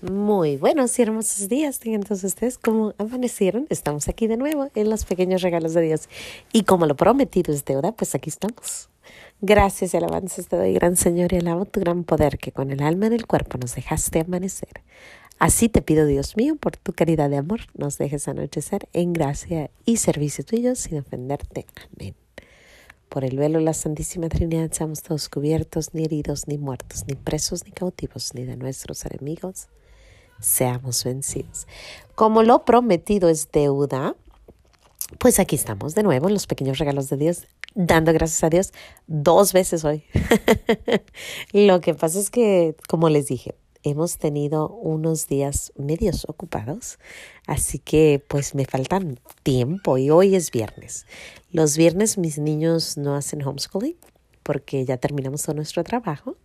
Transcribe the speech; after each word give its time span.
Muy 0.00 0.56
buenos 0.58 0.96
y 0.96 1.02
hermosos 1.02 1.48
días 1.48 1.80
tengan 1.80 2.04
todos 2.04 2.22
ustedes. 2.22 2.56
¿Cómo 2.56 2.94
amanecieron? 2.98 3.66
Estamos 3.68 4.06
aquí 4.06 4.28
de 4.28 4.36
nuevo 4.36 4.68
en 4.76 4.90
los 4.90 5.04
pequeños 5.04 5.42
regalos 5.42 5.74
de 5.74 5.80
Dios. 5.80 6.08
Y 6.52 6.62
como 6.62 6.86
lo 6.86 6.94
prometido 6.94 7.52
es 7.52 7.64
deuda, 7.64 7.90
pues 7.90 8.14
aquí 8.14 8.30
estamos. 8.30 8.90
Gracias 9.40 9.92
y 9.92 9.96
alabanzas 9.96 10.46
te 10.46 10.56
doy, 10.56 10.72
gran 10.72 10.94
Señor, 10.94 11.32
y 11.32 11.38
alabo 11.38 11.64
tu 11.64 11.80
gran 11.80 12.04
poder 12.04 12.38
que 12.38 12.52
con 12.52 12.70
el 12.70 12.80
alma 12.80 13.08
en 13.08 13.14
el 13.14 13.26
cuerpo 13.26 13.58
nos 13.58 13.74
dejaste 13.74 14.20
amanecer. 14.20 14.82
Así 15.40 15.68
te 15.68 15.82
pido, 15.82 16.06
Dios 16.06 16.36
mío, 16.36 16.54
por 16.54 16.76
tu 16.76 16.92
caridad 16.92 17.28
de 17.28 17.38
amor, 17.38 17.62
nos 17.74 17.98
dejes 17.98 18.28
anochecer 18.28 18.88
en 18.92 19.12
gracia 19.12 19.68
y 19.84 19.96
servicio 19.96 20.44
tuyo 20.44 20.76
sin 20.76 20.98
ofenderte. 20.98 21.66
Amén. 21.96 22.14
Por 23.08 23.24
el 23.24 23.36
velo 23.36 23.58
de 23.58 23.64
la 23.64 23.74
Santísima 23.74 24.28
Trinidad 24.28 24.70
seamos 24.70 25.02
todos 25.02 25.28
cubiertos, 25.28 25.92
ni 25.92 26.04
heridos, 26.04 26.46
ni 26.46 26.56
muertos, 26.56 27.02
ni 27.08 27.16
presos, 27.16 27.64
ni 27.64 27.72
cautivos, 27.72 28.32
ni 28.34 28.44
de 28.44 28.56
nuestros 28.56 29.04
enemigos 29.04 29.66
seamos 30.40 31.04
vencidos. 31.04 31.66
Como 32.14 32.42
lo 32.42 32.64
prometido 32.64 33.28
es 33.28 33.50
deuda, 33.50 34.16
pues 35.18 35.38
aquí 35.38 35.56
estamos 35.56 35.94
de 35.94 36.02
nuevo 36.02 36.28
en 36.28 36.34
los 36.34 36.46
pequeños 36.46 36.78
regalos 36.78 37.08
de 37.08 37.16
Dios, 37.16 37.46
dando 37.74 38.12
gracias 38.12 38.44
a 38.44 38.50
Dios 38.50 38.72
dos 39.06 39.52
veces 39.52 39.84
hoy. 39.84 40.04
lo 41.52 41.80
que 41.80 41.94
pasa 41.94 42.18
es 42.18 42.30
que, 42.30 42.76
como 42.88 43.08
les 43.08 43.26
dije, 43.26 43.54
hemos 43.82 44.18
tenido 44.18 44.68
unos 44.68 45.26
días 45.26 45.72
medios 45.76 46.26
ocupados, 46.28 46.98
así 47.46 47.78
que 47.78 48.22
pues 48.28 48.54
me 48.54 48.64
faltan 48.64 49.18
tiempo 49.42 49.98
y 49.98 50.10
hoy 50.10 50.34
es 50.34 50.50
viernes. 50.50 51.06
Los 51.50 51.76
viernes 51.76 52.18
mis 52.18 52.38
niños 52.38 52.98
no 52.98 53.14
hacen 53.14 53.42
homeschooling 53.42 53.96
porque 54.42 54.84
ya 54.84 54.96
terminamos 54.96 55.42
todo 55.42 55.56
nuestro 55.56 55.84
trabajo. 55.84 56.36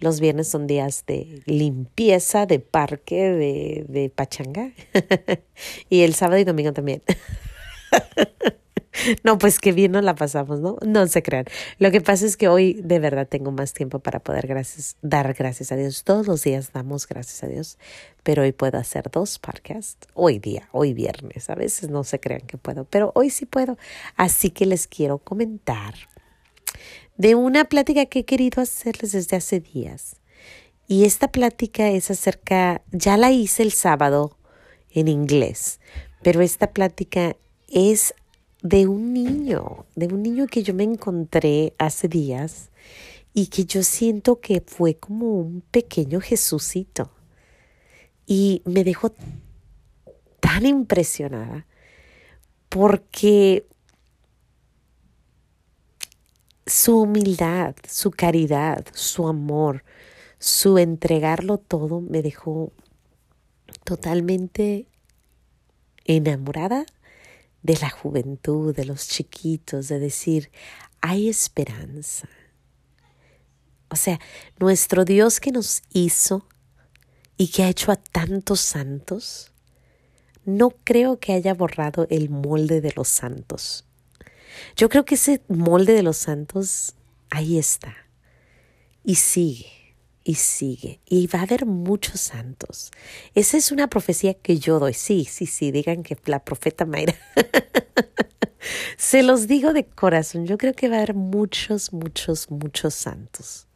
Los 0.00 0.20
viernes 0.20 0.48
son 0.48 0.66
días 0.66 1.04
de 1.06 1.42
limpieza, 1.46 2.46
de 2.46 2.58
parque, 2.58 3.30
de, 3.30 3.84
de 3.88 4.10
pachanga. 4.10 4.72
y 5.88 6.02
el 6.02 6.14
sábado 6.14 6.38
y 6.38 6.44
domingo 6.44 6.72
también. 6.72 7.02
No, 9.24 9.38
pues 9.38 9.58
qué 9.58 9.72
bien 9.72 9.92
nos 9.92 10.04
la 10.04 10.14
pasamos, 10.14 10.60
¿no? 10.60 10.76
No 10.84 11.06
se 11.06 11.22
crean. 11.22 11.46
Lo 11.78 11.90
que 11.90 12.00
pasa 12.00 12.26
es 12.26 12.36
que 12.36 12.48
hoy 12.48 12.74
de 12.82 12.98
verdad 12.98 13.26
tengo 13.26 13.50
más 13.50 13.72
tiempo 13.72 13.98
para 13.98 14.20
poder 14.20 14.46
dar 15.02 15.34
gracias 15.34 15.72
a 15.72 15.76
Dios. 15.76 16.04
Todos 16.04 16.26
los 16.26 16.42
días 16.42 16.72
damos 16.72 17.06
gracias 17.06 17.42
a 17.42 17.46
Dios, 17.46 17.78
pero 18.22 18.42
hoy 18.42 18.52
puedo 18.52 18.78
hacer 18.78 19.10
dos 19.10 19.38
podcasts. 19.38 20.08
Hoy 20.14 20.38
día, 20.38 20.68
hoy 20.72 20.92
viernes. 20.92 21.50
A 21.50 21.54
veces 21.54 21.88
no 21.88 22.04
se 22.04 22.20
crean 22.20 22.42
que 22.42 22.58
puedo, 22.58 22.84
pero 22.84 23.12
hoy 23.14 23.30
sí 23.30 23.46
puedo. 23.46 23.78
Así 24.16 24.50
que 24.50 24.66
les 24.66 24.86
quiero 24.86 25.18
comentar 25.18 25.94
de 27.20 27.34
una 27.34 27.66
plática 27.66 28.06
que 28.06 28.20
he 28.20 28.24
querido 28.24 28.62
hacerles 28.62 29.12
desde 29.12 29.36
hace 29.36 29.60
días. 29.60 30.16
Y 30.88 31.04
esta 31.04 31.30
plática 31.30 31.90
es 31.90 32.10
acerca, 32.10 32.80
ya 32.92 33.18
la 33.18 33.30
hice 33.30 33.62
el 33.62 33.72
sábado 33.72 34.38
en 34.90 35.06
inglés, 35.06 35.80
pero 36.22 36.40
esta 36.40 36.70
plática 36.70 37.36
es 37.68 38.14
de 38.62 38.86
un 38.86 39.12
niño, 39.12 39.84
de 39.96 40.06
un 40.06 40.22
niño 40.22 40.46
que 40.46 40.62
yo 40.62 40.72
me 40.72 40.84
encontré 40.84 41.74
hace 41.76 42.08
días 42.08 42.70
y 43.34 43.48
que 43.48 43.66
yo 43.66 43.82
siento 43.82 44.40
que 44.40 44.62
fue 44.66 44.94
como 44.94 45.34
un 45.34 45.60
pequeño 45.60 46.22
Jesucito. 46.22 47.10
Y 48.26 48.62
me 48.64 48.82
dejó 48.82 49.12
tan 50.40 50.64
impresionada 50.64 51.66
porque 52.70 53.66
su 56.70 57.00
humildad, 57.00 57.74
su 57.88 58.12
caridad, 58.12 58.86
su 58.94 59.26
amor, 59.26 59.84
su 60.38 60.78
entregarlo 60.78 61.58
todo 61.58 62.00
me 62.00 62.22
dejó 62.22 62.72
totalmente 63.84 64.86
enamorada 66.04 66.86
de 67.62 67.76
la 67.78 67.90
juventud, 67.90 68.74
de 68.74 68.84
los 68.84 69.08
chiquitos, 69.08 69.88
de 69.88 69.98
decir, 69.98 70.50
hay 71.00 71.28
esperanza. 71.28 72.28
O 73.90 73.96
sea, 73.96 74.20
nuestro 74.60 75.04
Dios 75.04 75.40
que 75.40 75.50
nos 75.50 75.82
hizo 75.92 76.46
y 77.36 77.48
que 77.48 77.64
ha 77.64 77.68
hecho 77.68 77.90
a 77.90 77.96
tantos 77.96 78.60
santos, 78.60 79.52
no 80.44 80.70
creo 80.84 81.18
que 81.18 81.32
haya 81.32 81.52
borrado 81.52 82.06
el 82.10 82.30
molde 82.30 82.80
de 82.80 82.92
los 82.94 83.08
santos. 83.08 83.89
Yo 84.76 84.88
creo 84.88 85.04
que 85.04 85.14
ese 85.14 85.42
molde 85.48 85.92
de 85.92 86.02
los 86.02 86.16
santos 86.16 86.94
ahí 87.30 87.58
está. 87.58 87.94
Y 89.04 89.14
sigue, 89.14 89.96
y 90.24 90.34
sigue. 90.34 91.00
Y 91.06 91.26
va 91.28 91.40
a 91.40 91.42
haber 91.42 91.66
muchos 91.66 92.20
santos. 92.20 92.90
Esa 93.34 93.56
es 93.56 93.72
una 93.72 93.88
profecía 93.88 94.34
que 94.34 94.58
yo 94.58 94.78
doy. 94.78 94.94
Sí, 94.94 95.24
sí, 95.24 95.46
sí, 95.46 95.70
digan 95.70 96.02
que 96.02 96.16
la 96.26 96.44
profeta 96.44 96.84
Mayra. 96.84 97.14
Se 98.98 99.22
los 99.22 99.46
digo 99.46 99.72
de 99.72 99.86
corazón. 99.86 100.46
Yo 100.46 100.58
creo 100.58 100.74
que 100.74 100.88
va 100.88 100.96
a 100.96 100.98
haber 100.98 101.14
muchos, 101.14 101.92
muchos, 101.92 102.50
muchos 102.50 102.94
santos. 102.94 103.66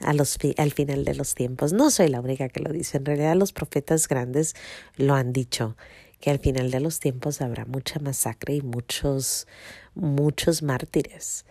A 0.00 0.12
los, 0.12 0.38
al 0.58 0.72
final 0.72 1.04
de 1.04 1.14
los 1.14 1.34
tiempos. 1.34 1.72
No 1.72 1.90
soy 1.90 2.08
la 2.08 2.20
única 2.20 2.48
que 2.48 2.60
lo 2.60 2.72
dice. 2.72 2.98
En 2.98 3.04
realidad 3.04 3.36
los 3.36 3.52
profetas 3.52 4.06
grandes 4.06 4.54
lo 4.96 5.14
han 5.14 5.32
dicho 5.32 5.76
que 6.20 6.30
al 6.30 6.38
final 6.38 6.70
de 6.70 6.80
los 6.80 7.00
tiempos 7.00 7.40
habrá 7.40 7.64
mucha 7.64 8.00
masacre 8.00 8.54
y 8.54 8.62
muchos, 8.62 9.46
muchos 9.94 10.62
mártires. 10.62 11.44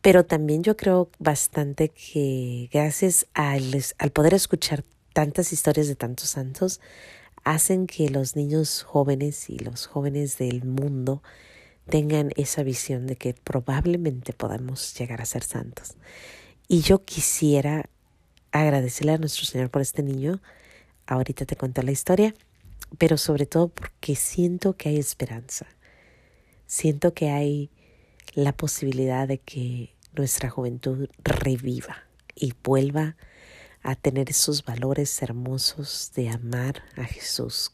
Pero 0.00 0.24
también 0.24 0.62
yo 0.62 0.76
creo 0.76 1.10
bastante 1.18 1.90
que 1.90 2.70
gracias 2.72 3.26
al, 3.34 3.82
al 3.98 4.10
poder 4.10 4.34
escuchar 4.34 4.84
tantas 5.12 5.52
historias 5.52 5.88
de 5.88 5.96
tantos 5.96 6.30
santos, 6.30 6.80
hacen 7.44 7.86
que 7.86 8.08
los 8.08 8.36
niños 8.36 8.82
jóvenes 8.82 9.50
y 9.50 9.58
los 9.58 9.86
jóvenes 9.86 10.38
del 10.38 10.64
mundo 10.64 11.22
tengan 11.88 12.30
esa 12.36 12.62
visión 12.62 13.06
de 13.06 13.16
que 13.16 13.34
probablemente 13.34 14.32
podamos 14.32 14.94
llegar 14.98 15.20
a 15.20 15.26
ser 15.26 15.42
santos. 15.42 15.94
Y 16.68 16.82
yo 16.82 17.04
quisiera 17.04 17.90
agradecerle 18.52 19.12
a 19.12 19.18
nuestro 19.18 19.44
Señor 19.44 19.70
por 19.70 19.82
este 19.82 20.02
niño. 20.02 20.40
Ahorita 21.06 21.44
te 21.44 21.56
cuento 21.56 21.82
la 21.82 21.90
historia 21.90 22.34
pero 22.98 23.16
sobre 23.18 23.46
todo 23.46 23.68
porque 23.68 24.16
siento 24.16 24.76
que 24.76 24.90
hay 24.90 24.98
esperanza. 24.98 25.66
Siento 26.66 27.14
que 27.14 27.30
hay 27.30 27.70
la 28.34 28.52
posibilidad 28.52 29.26
de 29.26 29.38
que 29.38 29.94
nuestra 30.14 30.50
juventud 30.50 31.08
reviva 31.18 32.04
y 32.34 32.54
vuelva 32.62 33.16
a 33.82 33.94
tener 33.94 34.30
esos 34.30 34.64
valores 34.64 35.22
hermosos 35.22 36.12
de 36.14 36.28
amar 36.28 36.82
a 36.96 37.04
Jesús 37.04 37.72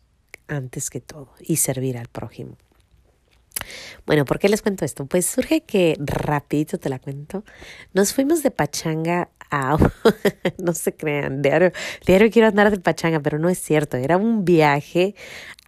antes 0.48 0.90
que 0.90 1.00
todo 1.00 1.32
y 1.40 1.56
servir 1.56 1.98
al 1.98 2.08
prójimo. 2.08 2.56
Bueno, 4.06 4.24
¿por 4.24 4.38
qué 4.38 4.48
les 4.48 4.62
cuento 4.62 4.84
esto? 4.84 5.06
Pues 5.06 5.26
surge 5.26 5.62
que 5.62 5.96
rapidito 5.98 6.78
te 6.78 6.88
la 6.88 6.98
cuento. 6.98 7.44
Nos 7.92 8.12
fuimos 8.12 8.42
de 8.42 8.50
pachanga 8.50 9.30
no 10.58 10.72
se 10.74 10.94
crean, 10.94 11.42
diario, 11.42 11.72
diario 12.06 12.30
quiero 12.30 12.48
andar 12.48 12.70
de 12.70 12.78
pachanga, 12.78 13.20
pero 13.20 13.38
no 13.38 13.48
es 13.48 13.58
cierto. 13.58 13.96
Era 13.96 14.16
un 14.16 14.44
viaje 14.44 15.14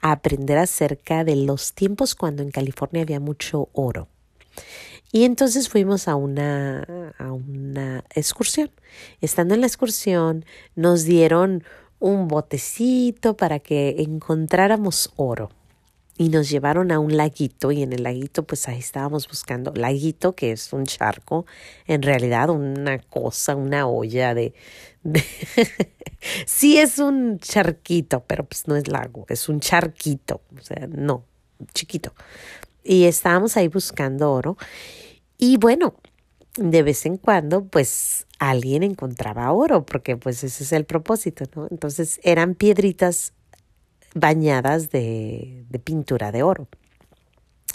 a 0.01 0.13
aprender 0.13 0.59
acerca 0.59 1.25
de 1.25 1.37
los 1.37 1.73
tiempos 1.73 2.15
cuando 2.15 2.43
en 2.43 2.51
California 2.51 3.03
había 3.03 3.21
mucho 3.21 3.69
oro. 3.73 4.09
Y 5.11 5.25
entonces 5.25 5.69
fuimos 5.69 6.07
a 6.09 6.17
una, 6.17 7.15
a 7.19 7.33
una 7.33 8.05
excursión. 8.15 8.71
Estando 9.21 9.55
en 9.55 9.63
la 9.63 9.67
excursión, 9.67 10.45
nos 10.75 11.05
dieron 11.05 11.65
un 11.99 12.29
botecito 12.29 13.37
para 13.37 13.59
que 13.59 13.97
encontráramos 13.99 15.13
oro 15.17 15.51
y 16.19 16.31
nos 16.31 16.51
llevaron 16.51 16.91
a 16.91 16.99
un 16.99 17.17
laguito 17.17 17.71
y 17.71 17.83
en 17.83 17.93
el 17.93 18.03
laguito 18.03 18.43
pues 18.43 18.69
ahí 18.69 18.81
estábamos 18.81 19.29
buscando. 19.29 19.73
Laguito 19.75 20.35
que 20.35 20.51
es 20.51 20.73
un 20.73 20.85
charco 20.85 21.47
en 21.87 22.03
realidad 22.03 22.51
una 22.51 22.99
cosa 22.99 23.55
una 23.55 23.87
olla 23.87 24.35
de, 24.35 24.53
sí 26.45 26.79
es 26.79 26.99
un 26.99 27.39
charquito 27.39 28.25
pero 28.27 28.45
pues 28.45 28.67
no 28.67 28.77
es 28.77 28.89
lago 28.89 29.25
es 29.29 29.49
un 29.49 29.61
charquito 29.61 30.43
o 30.59 30.61
sea 30.61 30.87
no 30.89 31.25
chiquito. 31.73 32.13
Y 32.83 33.05
estábamos 33.05 33.57
ahí 33.57 33.69
buscando 33.69 34.33
oro 34.33 34.57
y 35.39 35.57
bueno 35.57 35.95
de 36.57 36.83
vez 36.83 37.07
en 37.07 37.17
cuando 37.17 37.65
pues 37.65 38.27
alguien 38.41 38.83
encontraba 38.83 39.53
oro 39.53 39.87
porque 39.87 40.17
pues 40.17 40.43
ese 40.43 40.65
es 40.65 40.73
el 40.73 40.85
propósito 40.85 41.45
no 41.55 41.69
entonces 41.71 42.19
eran 42.25 42.57
piedritas 42.57 43.35
bañadas 44.15 44.91
de, 44.91 45.65
de 45.69 45.79
pintura 45.79 46.33
de 46.33 46.43
oro. 46.43 46.69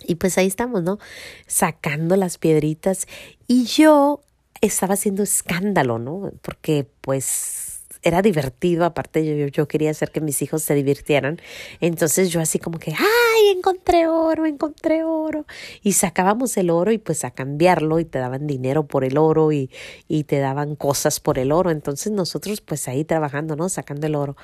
Y 0.05 0.15
pues 0.15 0.37
ahí 0.37 0.47
estamos, 0.47 0.83
¿no? 0.83 0.99
Sacando 1.47 2.15
las 2.15 2.37
piedritas. 2.37 3.07
Y 3.47 3.65
yo 3.65 4.21
estaba 4.61 4.95
haciendo 4.95 5.23
escándalo, 5.23 5.99
¿no? 5.99 6.31
Porque 6.41 6.87
pues 7.01 7.73
era 8.03 8.21
divertido, 8.21 8.85
aparte 8.85 9.25
yo, 9.25 9.47
yo, 9.47 9.67
quería 9.67 9.91
hacer 9.91 10.11
que 10.11 10.21
mis 10.21 10.41
hijos 10.41 10.61
se 10.63 10.75
divirtieran. 10.75 11.41
Entonces 11.79 12.29
yo 12.29 12.41
así 12.41 12.59
como 12.59 12.77
que, 12.77 12.91
ay, 12.91 13.22
¡ay, 13.43 13.57
encontré 13.57 14.07
oro, 14.07 14.45
encontré 14.45 15.03
oro! 15.03 15.45
Y 15.81 15.93
sacábamos 15.93 16.55
el 16.57 16.69
oro 16.69 16.91
y 16.91 16.97
pues 16.97 17.23
a 17.23 17.31
cambiarlo 17.31 17.99
y 17.99 18.05
te 18.05 18.19
daban 18.19 18.47
dinero 18.47 18.87
por 18.87 19.03
el 19.03 19.17
oro 19.17 19.51
y, 19.51 19.69
y 20.07 20.23
te 20.23 20.39
daban 20.39 20.75
cosas 20.75 21.19
por 21.19 21.39
el 21.39 21.51
oro. 21.51 21.71
Entonces 21.71 22.11
nosotros 22.11 22.61
pues 22.61 22.87
ahí 22.87 23.03
trabajando, 23.05 23.55
¿no? 23.55 23.69
Sacando 23.69 24.07
el 24.07 24.15
oro. 24.15 24.35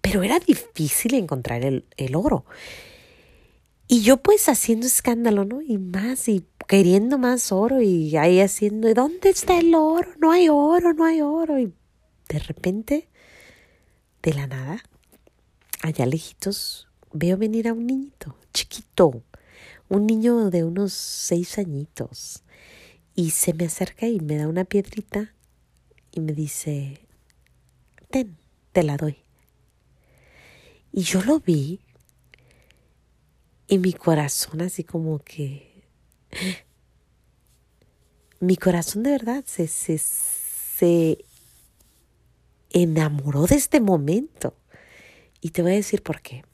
Pero 0.00 0.22
era 0.22 0.38
difícil 0.38 1.14
encontrar 1.14 1.64
el, 1.64 1.84
el 1.96 2.16
oro. 2.16 2.44
Y 3.88 4.02
yo 4.02 4.16
pues 4.16 4.48
haciendo 4.48 4.86
escándalo, 4.86 5.44
¿no? 5.44 5.62
Y 5.62 5.78
más 5.78 6.28
y 6.28 6.44
queriendo 6.66 7.18
más 7.18 7.52
oro 7.52 7.80
y 7.80 8.16
ahí 8.16 8.40
haciendo, 8.40 8.92
¿dónde 8.94 9.30
está 9.30 9.58
el 9.58 9.74
oro? 9.74 10.10
No 10.18 10.32
hay 10.32 10.48
oro, 10.48 10.92
no 10.92 11.04
hay 11.04 11.22
oro. 11.22 11.58
Y 11.58 11.72
de 12.28 12.38
repente, 12.40 13.08
de 14.22 14.34
la 14.34 14.48
nada, 14.48 14.82
allá 15.82 16.06
lejitos, 16.06 16.88
veo 17.18 17.36
venir 17.36 17.68
a 17.68 17.72
un 17.72 17.86
niñito, 17.86 18.36
chiquito, 18.52 19.22
un 19.88 20.06
niño 20.06 20.50
de 20.50 20.64
unos 20.64 20.92
seis 20.92 21.58
añitos. 21.58 22.42
Y 23.14 23.30
se 23.30 23.54
me 23.54 23.64
acerca 23.64 24.06
y 24.06 24.20
me 24.20 24.36
da 24.36 24.48
una 24.48 24.64
piedrita 24.64 25.34
y 26.12 26.20
me 26.20 26.32
dice, 26.32 27.00
ten, 28.10 28.36
te 28.72 28.82
la 28.82 28.96
doy. 28.96 29.16
Y 30.92 31.02
yo 31.02 31.22
lo 31.22 31.40
vi 31.40 31.80
y 33.68 33.78
mi 33.78 33.92
corazón 33.92 34.60
así 34.60 34.84
como 34.84 35.18
que... 35.18 35.84
Mi 38.38 38.56
corazón 38.56 39.02
de 39.02 39.12
verdad 39.12 39.44
se, 39.46 39.66
se, 39.66 39.96
se 39.98 41.24
enamoró 42.70 43.46
de 43.46 43.56
este 43.56 43.80
momento. 43.80 44.54
Y 45.40 45.50
te 45.50 45.62
voy 45.62 45.72
a 45.72 45.76
decir 45.76 46.02
por 46.02 46.20
qué. 46.20 46.44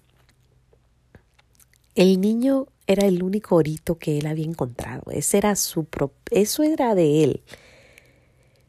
El 1.94 2.20
niño 2.20 2.68
era 2.86 3.06
el 3.06 3.22
único 3.22 3.56
orito 3.56 3.98
que 3.98 4.18
él 4.18 4.26
había 4.26 4.46
encontrado. 4.46 5.10
Ese 5.10 5.38
era 5.38 5.56
su 5.56 5.86
eso 6.30 6.62
era 6.62 6.94
de 6.94 7.24
él. 7.24 7.42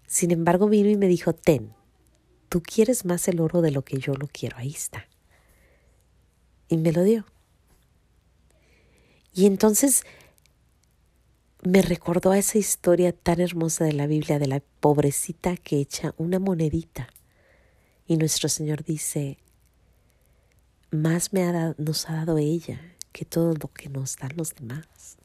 Sin 0.08 0.32
embargo, 0.32 0.68
vino 0.68 0.90
y 0.90 0.98
me 0.98 1.08
dijo, 1.08 1.34
ten, 1.34 1.74
tú 2.50 2.62
quieres 2.62 3.06
más 3.06 3.28
el 3.28 3.40
oro 3.40 3.62
de 3.62 3.72
lo 3.72 3.84
que 3.84 3.98
yo 3.98 4.14
lo 4.14 4.28
quiero. 4.28 4.58
Ahí 4.58 4.72
está. 4.72 5.08
Y 6.68 6.78
me 6.78 6.92
lo 6.92 7.04
dio. 7.04 7.26
Y 9.34 9.46
entonces 9.46 10.04
me 11.64 11.82
recordó 11.82 12.32
a 12.32 12.38
esa 12.38 12.58
historia 12.58 13.14
tan 13.14 13.40
hermosa 13.40 13.86
de 13.86 13.94
la 13.94 14.06
Biblia 14.06 14.38
de 14.38 14.48
la 14.48 14.62
pobrecita 14.82 15.56
que 15.56 15.80
echa 15.80 16.14
una 16.18 16.40
monedita. 16.40 17.08
Y 18.06 18.18
nuestro 18.18 18.50
Señor 18.50 18.84
dice, 18.84 19.40
más 20.92 21.32
me 21.32 21.44
ha 21.44 21.74
nos 21.78 22.10
ha 22.10 22.14
dado 22.14 22.38
ella 22.38 22.93
que 23.14 23.24
todo 23.24 23.54
lo 23.54 23.72
que 23.72 23.88
nos 23.88 24.18
dan 24.18 24.32
los 24.36 24.54
demás. 24.56 25.18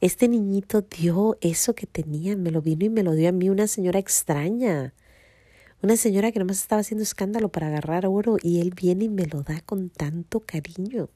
Este 0.00 0.28
niñito 0.28 0.82
dio 0.82 1.36
eso 1.40 1.74
que 1.74 1.86
tenía, 1.86 2.36
me 2.36 2.50
lo 2.50 2.62
vino 2.62 2.84
y 2.84 2.88
me 2.88 3.02
lo 3.02 3.12
dio 3.12 3.28
a 3.28 3.32
mí 3.32 3.50
una 3.50 3.66
señora 3.66 3.98
extraña, 3.98 4.94
una 5.82 5.96
señora 5.96 6.32
que 6.32 6.38
nomás 6.38 6.60
estaba 6.60 6.80
haciendo 6.80 7.02
escándalo 7.02 7.50
para 7.50 7.66
agarrar 7.66 8.06
oro 8.06 8.36
y 8.42 8.60
él 8.60 8.72
viene 8.74 9.04
y 9.04 9.08
me 9.08 9.26
lo 9.26 9.42
da 9.42 9.60
con 9.60 9.90
tanto 9.90 10.40
cariño. 10.40 11.08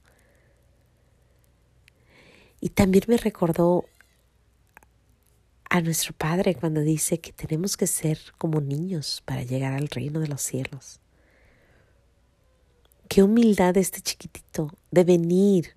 Y 2.61 2.71
también 2.71 3.05
me 3.09 3.17
recordó 3.17 3.87
a 5.71 5.81
nuestro 5.81 6.13
Padre 6.15 6.55
cuando 6.55 6.81
dice 6.81 7.21
que 7.21 7.33
tenemos 7.33 7.77
que 7.77 7.87
ser 7.87 8.19
como 8.39 8.61
niños 8.61 9.23
para 9.25 9.43
llegar 9.43 9.73
al 9.73 9.89
reino 9.89 10.21
de 10.21 10.29
los 10.29 10.43
cielos. 10.43 11.01
Qué 13.11 13.25
humildad 13.25 13.77
este 13.77 14.01
chiquitito 14.01 14.71
de 14.93 15.03
venir 15.03 15.75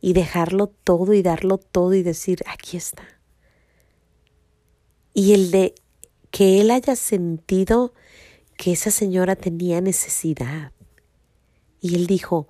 y 0.00 0.14
dejarlo 0.14 0.66
todo 0.66 1.12
y 1.12 1.22
darlo 1.22 1.58
todo 1.58 1.94
y 1.94 2.02
decir, 2.02 2.42
aquí 2.44 2.76
está. 2.76 3.04
Y 5.14 5.32
el 5.32 5.52
de 5.52 5.76
que 6.32 6.60
él 6.60 6.72
haya 6.72 6.96
sentido 6.96 7.94
que 8.56 8.72
esa 8.72 8.90
señora 8.90 9.36
tenía 9.36 9.80
necesidad. 9.80 10.72
Y 11.80 11.94
él 11.94 12.08
dijo, 12.08 12.48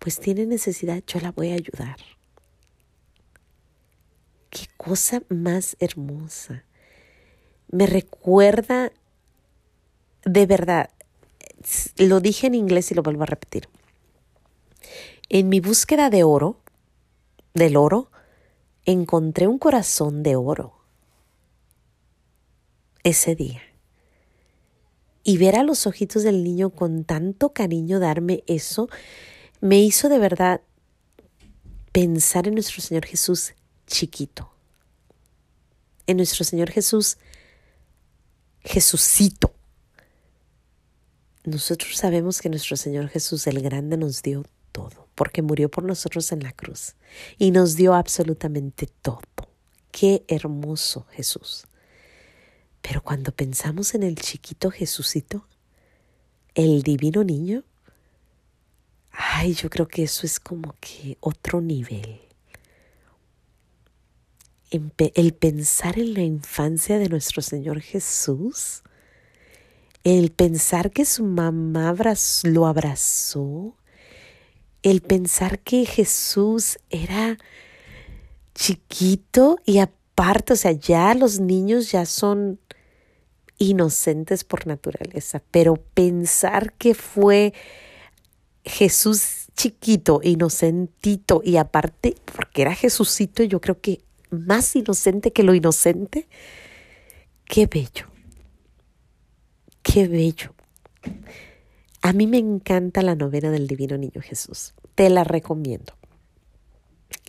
pues 0.00 0.18
tiene 0.18 0.44
necesidad, 0.44 1.00
yo 1.06 1.20
la 1.20 1.30
voy 1.30 1.52
a 1.52 1.54
ayudar. 1.54 1.98
Qué 4.50 4.66
cosa 4.76 5.22
más 5.28 5.76
hermosa. 5.78 6.64
Me 7.70 7.86
recuerda, 7.86 8.90
de 10.24 10.46
verdad, 10.46 10.90
lo 11.96 12.20
dije 12.20 12.46
en 12.46 12.54
inglés 12.54 12.90
y 12.90 12.94
lo 12.94 13.02
vuelvo 13.02 13.22
a 13.22 13.26
repetir. 13.26 13.68
En 15.28 15.48
mi 15.48 15.60
búsqueda 15.60 16.10
de 16.10 16.24
oro, 16.24 16.60
del 17.54 17.76
oro, 17.76 18.10
encontré 18.84 19.46
un 19.46 19.58
corazón 19.58 20.22
de 20.22 20.36
oro 20.36 20.74
ese 23.04 23.34
día. 23.34 23.62
Y 25.22 25.36
ver 25.36 25.56
a 25.56 25.62
los 25.62 25.86
ojitos 25.86 26.22
del 26.22 26.42
niño 26.42 26.70
con 26.70 27.04
tanto 27.04 27.52
cariño 27.52 27.98
darme 27.98 28.44
eso, 28.46 28.88
me 29.60 29.80
hizo 29.80 30.08
de 30.08 30.18
verdad 30.18 30.62
pensar 31.92 32.48
en 32.48 32.54
nuestro 32.54 32.80
Señor 32.80 33.04
Jesús 33.04 33.54
chiquito. 33.86 34.50
En 36.06 36.16
nuestro 36.16 36.44
Señor 36.44 36.70
Jesús, 36.70 37.18
Jesucito. 38.60 39.52
Nosotros 41.44 41.96
sabemos 41.96 42.40
que 42.40 42.48
nuestro 42.48 42.76
Señor 42.76 43.08
Jesús 43.08 43.46
el 43.46 43.60
Grande 43.62 43.96
nos 43.96 44.22
dio 44.22 44.44
todo, 44.72 45.08
porque 45.14 45.42
murió 45.42 45.68
por 45.70 45.84
nosotros 45.84 46.30
en 46.32 46.42
la 46.42 46.52
cruz 46.52 46.94
y 47.38 47.50
nos 47.50 47.76
dio 47.76 47.94
absolutamente 47.94 48.88
todo. 49.02 49.20
Qué 49.90 50.24
hermoso 50.28 51.06
Jesús. 51.10 51.66
Pero 52.82 53.02
cuando 53.02 53.32
pensamos 53.32 53.94
en 53.94 54.02
el 54.02 54.16
chiquito 54.16 54.70
Jesucito, 54.70 55.46
el 56.54 56.82
divino 56.82 57.24
niño, 57.24 57.64
ay, 59.10 59.54
yo 59.54 59.70
creo 59.70 59.88
que 59.88 60.04
eso 60.04 60.26
es 60.26 60.38
como 60.38 60.74
que 60.80 61.16
otro 61.20 61.60
nivel 61.60 62.20
el 64.70 65.34
pensar 65.34 65.98
en 65.98 66.14
la 66.14 66.22
infancia 66.22 66.98
de 66.98 67.08
nuestro 67.08 67.42
Señor 67.42 67.80
Jesús, 67.80 68.82
el 70.08 70.30
pensar 70.30 70.90
que 70.90 71.04
su 71.04 71.22
mamá 71.22 71.94
lo 72.44 72.66
abrazó, 72.66 73.76
el 74.82 75.02
pensar 75.02 75.58
que 75.58 75.84
Jesús 75.84 76.78
era 76.88 77.36
chiquito 78.54 79.58
y 79.66 79.80
aparte, 79.80 80.54
o 80.54 80.56
sea, 80.56 80.72
ya 80.72 81.14
los 81.14 81.40
niños 81.40 81.92
ya 81.92 82.06
son 82.06 82.58
inocentes 83.58 84.44
por 84.44 84.66
naturaleza, 84.66 85.42
pero 85.50 85.76
pensar 85.76 86.72
que 86.72 86.94
fue 86.94 87.52
Jesús 88.64 89.48
chiquito, 89.54 90.20
inocentito 90.22 91.42
y 91.44 91.58
aparte, 91.58 92.14
porque 92.34 92.62
era 92.62 92.74
Jesucito, 92.74 93.42
yo 93.42 93.60
creo 93.60 93.78
que 93.78 94.00
más 94.30 94.74
inocente 94.74 95.32
que 95.32 95.42
lo 95.42 95.54
inocente. 95.54 96.28
Qué 97.44 97.66
bello. 97.66 98.17
Qué 99.82 100.08
bello. 100.08 100.54
A 102.02 102.12
mí 102.12 102.26
me 102.26 102.38
encanta 102.38 103.02
la 103.02 103.14
novena 103.14 103.50
del 103.50 103.66
Divino 103.66 103.96
Niño 103.96 104.20
Jesús. 104.22 104.74
Te 104.94 105.10
la 105.10 105.24
recomiendo. 105.24 105.94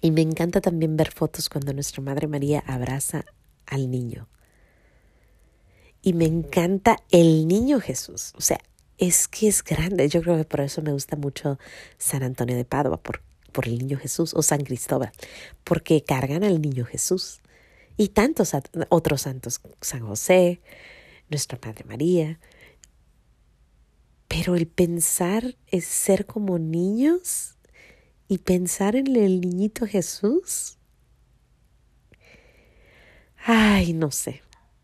Y 0.01 0.12
me 0.12 0.22
encanta 0.22 0.62
también 0.62 0.96
ver 0.98 1.12
fotos 1.12 1.50
cuando 1.50 1.74
nuestra 1.74 2.01
Madre 2.01 2.27
María 2.27 2.63
abraza 2.65 3.25
al 3.65 3.89
niño. 3.89 4.27
Y 6.01 6.13
me 6.13 6.25
encanta 6.25 6.98
el 7.12 7.48
niño 7.48 7.79
Jesús. 7.79 8.34
O 8.38 8.41
sea, 8.41 8.60
es 8.98 9.27
que 9.27 9.48
es 9.48 9.63
grande. 9.63 10.08
Yo 10.08 10.22
creo 10.22 10.38
que 10.38 10.46
por 10.46 10.62
eso 10.62 10.82
me 10.82 10.94
gusta 10.94 11.15
mucho 11.15 11.60
San 11.98 12.24
Antonio 12.24 12.56
de 12.56 12.65
Padua, 12.65 13.01
porque 13.01 13.24
por 13.51 13.68
el 13.68 13.77
niño 13.77 13.98
Jesús 13.98 14.34
o 14.34 14.41
San 14.41 14.63
Cristóbal, 14.63 15.12
porque 15.63 16.03
cargan 16.03 16.44
al 16.44 16.62
niño 16.62 16.86
Jesús. 16.86 17.41
Y 17.98 18.10
tantos 18.10 18.53
otros 18.89 19.24
santos, 19.24 19.60
San 19.82 20.08
José, 20.08 20.62
nuestra 21.29 21.59
Madre 21.63 21.83
María. 21.86 22.39
Pero 24.27 24.55
el 24.55 24.67
pensar 24.67 25.57
es 25.67 25.86
ser 25.86 26.25
como 26.25 26.59
niños 26.59 27.57
y 28.27 28.39
pensar 28.39 28.95
en 28.95 29.15
el 29.15 29.41
niñito 29.41 29.88
Jesús. 29.88 30.77
Ay, 33.38 33.93
no 33.93 34.12
sé. 34.12 34.41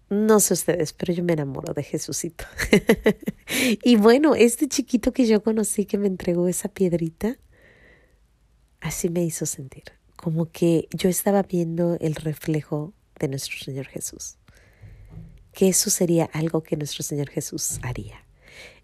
No 0.09 0.39
sé 0.39 0.53
ustedes, 0.53 0.93
pero 0.93 1.13
yo 1.13 1.23
me 1.23 1.33
enamoro 1.33 1.73
de 1.73 1.83
Jesucito. 1.83 2.45
y 3.83 3.95
bueno, 3.95 4.35
este 4.35 4.67
chiquito 4.67 5.13
que 5.13 5.25
yo 5.25 5.43
conocí 5.43 5.85
que 5.85 5.97
me 5.97 6.07
entregó 6.07 6.47
esa 6.47 6.69
piedrita, 6.69 7.37
Así 8.85 9.09
me 9.09 9.23
hizo 9.23 9.47
sentir, 9.47 9.85
como 10.15 10.51
que 10.51 10.87
yo 10.91 11.09
estaba 11.09 11.41
viendo 11.41 11.97
el 12.01 12.13
reflejo 12.13 12.93
de 13.19 13.27
nuestro 13.29 13.57
Señor 13.57 13.87
Jesús, 13.87 14.37
que 15.55 15.69
eso 15.69 15.89
sería 15.89 16.29
algo 16.33 16.62
que 16.62 16.75
nuestro 16.75 17.01
Señor 17.01 17.29
Jesús 17.29 17.79
haría, 17.81 18.25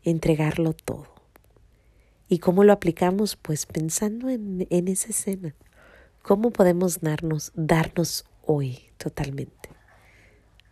entregarlo 0.03 0.71
todo. 0.71 1.13
¿Y 2.29 2.39
cómo 2.39 2.63
lo 2.63 2.71
aplicamos? 2.71 3.35
Pues 3.35 3.65
pensando 3.65 4.29
en, 4.29 4.65
en 4.69 4.87
esa 4.87 5.09
escena. 5.09 5.53
¿Cómo 6.21 6.51
podemos 6.51 7.01
darnos, 7.01 7.51
darnos 7.55 8.25
hoy 8.45 8.79
totalmente 8.97 9.69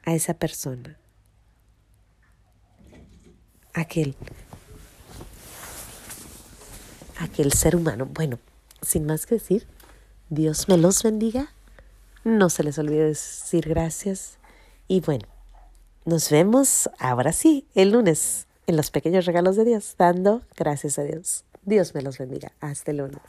a 0.06 0.16
esa 0.16 0.36
persona? 0.36 0.98
Aquel, 3.74 4.16
aquel 7.18 7.52
ser 7.52 7.76
humano. 7.76 8.06
Bueno, 8.06 8.40
sin 8.82 9.06
más 9.06 9.26
que 9.26 9.36
decir, 9.36 9.68
Dios 10.30 10.70
me 10.70 10.78
los 10.78 11.04
bendiga. 11.04 11.52
No 12.24 12.50
se 12.50 12.64
les 12.64 12.80
olvide 12.80 13.04
decir 13.04 13.68
gracias. 13.68 14.38
Y 14.88 15.02
bueno, 15.02 15.28
nos 16.10 16.30
vemos 16.30 16.90
ahora 16.98 17.32
sí, 17.32 17.68
el 17.76 17.92
lunes, 17.92 18.48
en 18.68 18.76
los 18.76 18.92
pequeños 18.92 19.26
regalos 19.26 19.56
de 19.56 19.64
Dios, 19.64 19.96
dando 19.98 20.42
gracias 20.58 21.00
a 21.00 21.04
Dios. 21.04 21.46
Dios 21.64 21.94
me 21.94 22.02
los 22.02 22.18
bendiga. 22.18 22.52
Hasta 22.60 22.92
el 22.92 22.98
lunes. 22.98 23.20